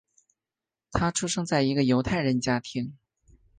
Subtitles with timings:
[0.91, 2.97] 他出生在一个犹太人家庭。